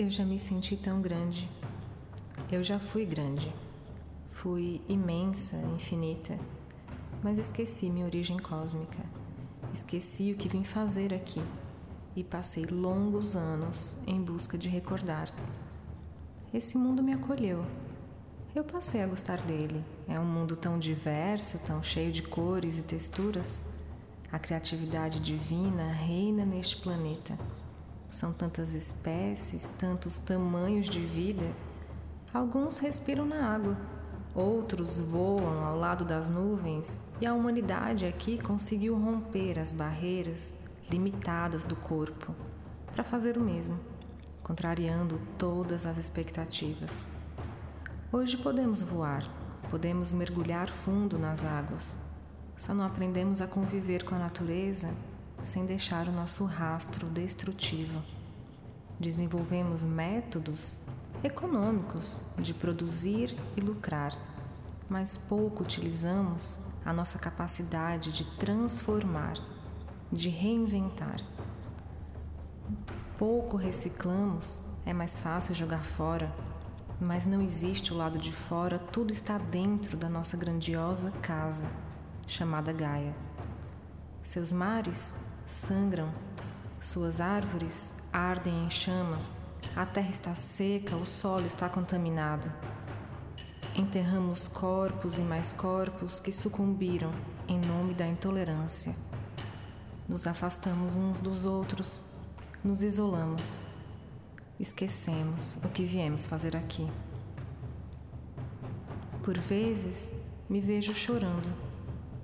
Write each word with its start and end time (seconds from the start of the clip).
Eu 0.00 0.08
já 0.08 0.24
me 0.24 0.38
senti 0.38 0.76
tão 0.76 1.02
grande. 1.02 1.50
Eu 2.52 2.62
já 2.62 2.78
fui 2.78 3.04
grande. 3.04 3.52
Fui 4.30 4.80
imensa, 4.88 5.56
infinita. 5.74 6.38
Mas 7.20 7.36
esqueci 7.36 7.90
minha 7.90 8.06
origem 8.06 8.38
cósmica. 8.38 9.04
Esqueci 9.74 10.30
o 10.30 10.36
que 10.36 10.48
vim 10.48 10.62
fazer 10.62 11.12
aqui. 11.12 11.42
E 12.14 12.22
passei 12.22 12.64
longos 12.64 13.34
anos 13.34 13.96
em 14.06 14.22
busca 14.22 14.56
de 14.56 14.68
recordar. 14.68 15.32
Esse 16.54 16.78
mundo 16.78 17.02
me 17.02 17.12
acolheu. 17.12 17.66
Eu 18.54 18.62
passei 18.62 19.02
a 19.02 19.06
gostar 19.08 19.42
dele. 19.42 19.84
É 20.06 20.20
um 20.20 20.24
mundo 20.24 20.54
tão 20.54 20.78
diverso, 20.78 21.58
tão 21.66 21.82
cheio 21.82 22.12
de 22.12 22.22
cores 22.22 22.78
e 22.78 22.84
texturas. 22.84 23.68
A 24.30 24.38
criatividade 24.38 25.18
divina 25.18 25.90
reina 25.90 26.44
neste 26.44 26.76
planeta. 26.76 27.36
São 28.10 28.32
tantas 28.32 28.72
espécies, 28.72 29.70
tantos 29.70 30.18
tamanhos 30.18 30.86
de 30.88 31.00
vida. 31.00 31.46
Alguns 32.32 32.78
respiram 32.78 33.26
na 33.26 33.54
água, 33.54 33.76
outros 34.34 34.98
voam 34.98 35.64
ao 35.64 35.76
lado 35.76 36.04
das 36.04 36.28
nuvens, 36.28 37.14
e 37.20 37.26
a 37.26 37.34
humanidade 37.34 38.06
aqui 38.06 38.38
conseguiu 38.38 38.96
romper 38.98 39.58
as 39.58 39.72
barreiras 39.72 40.54
limitadas 40.90 41.66
do 41.66 41.76
corpo 41.76 42.34
para 42.92 43.04
fazer 43.04 43.36
o 43.36 43.42
mesmo, 43.42 43.78
contrariando 44.42 45.20
todas 45.36 45.84
as 45.84 45.98
expectativas. 45.98 47.10
Hoje 48.10 48.38
podemos 48.38 48.80
voar, 48.80 49.22
podemos 49.70 50.14
mergulhar 50.14 50.70
fundo 50.70 51.18
nas 51.18 51.44
águas, 51.44 51.98
só 52.56 52.72
não 52.72 52.84
aprendemos 52.84 53.42
a 53.42 53.46
conviver 53.46 54.04
com 54.04 54.14
a 54.14 54.18
natureza 54.18 54.94
sem 55.42 55.64
deixar 55.64 56.08
o 56.08 56.12
nosso 56.12 56.44
rastro 56.44 57.06
destrutivo. 57.08 58.02
Desenvolvemos 58.98 59.84
métodos 59.84 60.80
econômicos 61.22 62.20
de 62.38 62.52
produzir 62.52 63.36
e 63.56 63.60
lucrar, 63.60 64.12
mas 64.88 65.16
pouco 65.16 65.62
utilizamos 65.62 66.58
a 66.84 66.92
nossa 66.92 67.18
capacidade 67.18 68.12
de 68.12 68.24
transformar, 68.36 69.34
de 70.12 70.28
reinventar. 70.28 71.18
Pouco 73.18 73.56
reciclamos, 73.56 74.62
é 74.86 74.92
mais 74.92 75.18
fácil 75.18 75.54
jogar 75.54 75.82
fora, 75.82 76.32
mas 77.00 77.26
não 77.26 77.40
existe 77.40 77.92
o 77.92 77.96
lado 77.96 78.18
de 78.18 78.32
fora, 78.32 78.78
tudo 78.78 79.12
está 79.12 79.38
dentro 79.38 79.96
da 79.96 80.08
nossa 80.08 80.36
grandiosa 80.36 81.10
casa, 81.22 81.70
chamada 82.26 82.72
Gaia. 82.72 83.14
Seus 84.22 84.52
mares 84.52 85.14
sangram, 85.48 86.12
suas 86.80 87.20
árvores 87.20 87.94
ardem 88.12 88.66
em 88.66 88.70
chamas, 88.70 89.40
a 89.74 89.86
terra 89.86 90.10
está 90.10 90.34
seca, 90.34 90.96
o 90.96 91.06
solo 91.06 91.46
está 91.46 91.68
contaminado. 91.68 92.52
Enterramos 93.74 94.48
corpos 94.48 95.18
e 95.18 95.22
mais 95.22 95.52
corpos 95.52 96.20
que 96.20 96.32
sucumbiram 96.32 97.12
em 97.46 97.58
nome 97.58 97.94
da 97.94 98.06
intolerância. 98.06 98.94
Nos 100.08 100.26
afastamos 100.26 100.96
uns 100.96 101.20
dos 101.20 101.44
outros, 101.44 102.02
nos 102.62 102.82
isolamos, 102.82 103.60
esquecemos 104.58 105.56
o 105.64 105.68
que 105.68 105.84
viemos 105.84 106.26
fazer 106.26 106.56
aqui. 106.56 106.90
Por 109.22 109.38
vezes 109.38 110.12
me 110.48 110.60
vejo 110.60 110.94
chorando 110.94 111.67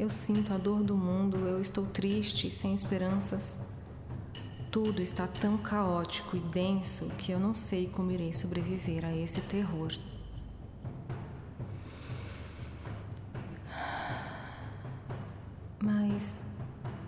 eu 0.00 0.08
sinto 0.08 0.54
a 0.54 0.56
dor 0.56 0.82
do 0.82 0.96
mundo, 0.96 1.36
eu 1.46 1.60
estou 1.60 1.84
triste 1.84 2.46
e 2.46 2.50
sem 2.50 2.74
esperanças. 2.74 3.58
Tudo 4.70 5.02
está 5.02 5.26
tão 5.26 5.58
caótico 5.58 6.38
e 6.38 6.40
denso 6.40 7.10
que 7.18 7.32
eu 7.32 7.38
não 7.38 7.54
sei 7.54 7.86
como 7.86 8.10
irei 8.10 8.32
sobreviver 8.32 9.04
a 9.04 9.14
esse 9.14 9.42
terror. 9.42 9.92
Mas 15.78 16.46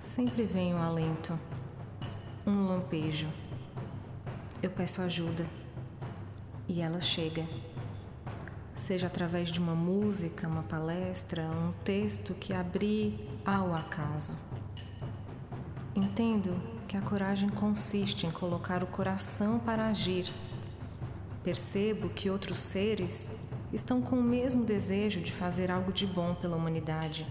sempre 0.03 0.43
vem 0.43 0.75
um 0.75 0.83
alento, 0.83 1.39
um 2.47 2.67
lampejo. 2.67 3.33
Eu 4.63 4.69
peço 4.69 5.01
ajuda 5.01 5.47
e 6.69 6.83
ela 6.83 7.01
chega 7.01 7.47
seja 8.75 9.07
através 9.07 9.51
de 9.51 9.61
uma 9.61 9.75
música, 9.75 10.49
uma 10.49 10.63
palestra, 10.63 11.43
um 11.43 11.73
texto 11.85 12.35
que 12.35 12.53
abri 12.53 13.29
ao 13.45 13.75
acaso. 13.75 14.37
Entendo 15.95 16.61
que 16.89 16.97
a 16.97 17.03
coragem 17.03 17.49
consiste 17.49 18.27
em 18.27 18.31
colocar 18.31 18.83
o 18.83 18.87
coração 18.87 19.59
para 19.59 19.89
agir. 19.89 20.33
Percebo 21.45 22.09
que 22.09 22.31
outros 22.31 22.61
seres 22.61 23.33
estão 23.73 24.01
com 24.01 24.17
o 24.17 24.23
mesmo 24.23 24.65
desejo 24.65 25.21
de 25.21 25.33
fazer 25.33 25.71
algo 25.71 25.93
de 25.93 26.07
bom 26.07 26.35
pela 26.35 26.57
humanidade. 26.57 27.27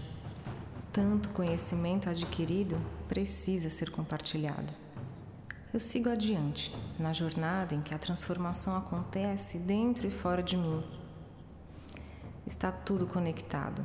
Tanto 0.92 1.30
conhecimento 1.30 2.08
adquirido 2.08 2.78
precisa 3.08 3.70
ser 3.70 3.90
compartilhado. 3.90 4.72
Eu 5.72 5.80
sigo 5.80 6.10
adiante, 6.10 6.74
na 6.98 7.14
jornada 7.14 7.74
em 7.74 7.80
que 7.80 7.94
a 7.94 7.98
transformação 7.98 8.76
acontece 8.76 9.58
dentro 9.58 10.06
e 10.06 10.10
fora 10.10 10.42
de 10.42 10.56
mim 10.56 11.01
Está 12.44 12.72
tudo 12.72 13.06
conectado. 13.06 13.84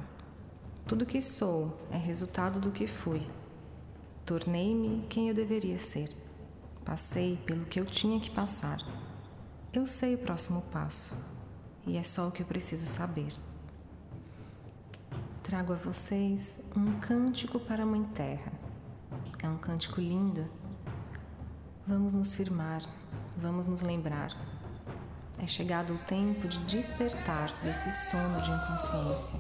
Tudo 0.88 1.06
que 1.06 1.22
sou 1.22 1.88
é 1.92 1.98
resultado 1.98 2.60
do 2.60 2.72
que 2.72 2.88
fui. 2.88 3.22
Tornei-me 4.26 5.06
quem 5.08 5.30
eu 5.30 5.36
deveria 5.36 5.78
ser. 5.78 6.10
Passei 6.84 7.38
pelo 7.46 7.66
que 7.66 7.80
eu 7.80 7.86
tinha 7.86 8.20
que 8.20 8.32
passar. 8.32 8.80
Eu 9.72 9.86
sei 9.86 10.16
o 10.16 10.18
próximo 10.18 10.64
passo 10.72 11.16
e 11.86 11.98
é 11.98 12.04
só 12.04 12.28
o 12.28 12.32
que 12.32 12.42
eu 12.42 12.48
preciso 12.48 12.88
saber. 12.88 13.32
Trago 15.44 15.74
a 15.74 15.76
vocês 15.76 16.64
um 16.76 17.00
cântico 17.00 17.60
para 17.60 17.84
a 17.84 17.86
Mãe 17.86 18.04
Terra. 18.06 18.52
É 19.38 19.48
um 19.48 19.58
cântico 19.58 20.02
lindo. 20.02 20.50
Vamos 21.86 22.14
nos 22.14 22.34
firmar, 22.34 22.82
vamos 23.38 23.68
nos 23.68 23.82
lembrar 23.82 24.36
é 25.40 25.48
chegado 25.48 25.94
o 25.94 25.98
tempo 26.00 26.48
de 26.48 26.60
despertar 26.66 27.54
desse 27.64 27.92
sono 28.10 28.42
de 28.42 28.52
inconsciência. 28.52 29.40